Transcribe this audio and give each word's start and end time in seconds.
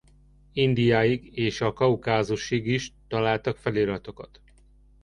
Indiáig 0.53 1.37
és 1.37 1.61
a 1.61 1.73
Kaukázusig 1.73 2.67
is 2.67 2.93
találtak 3.07 3.57
feliratokat. 3.57 4.41